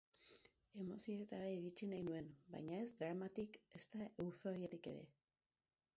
Emozioetara 0.83 1.51
iritsi 1.57 1.89
nahi 1.91 2.07
nuen, 2.09 2.31
baina 2.55 2.79
ez 2.85 2.89
dramatik 3.03 3.61
ezta 3.81 4.03
euforiatik 4.25 4.91
ere. 4.95 5.09